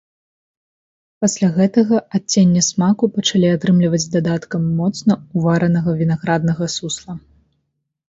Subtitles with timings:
[1.25, 7.13] Пасля гэтага адценне смаку пачалі атрымліваць дадаткам моцна уваранага вінаграднага сусла.